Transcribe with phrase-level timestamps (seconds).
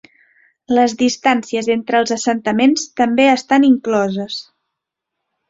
[0.77, 4.41] Les distàncies entre els assentaments també estan incloses.